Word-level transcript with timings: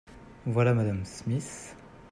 Voilà 0.47 0.73
Mme. 0.73 1.05
Smith. 1.05 1.75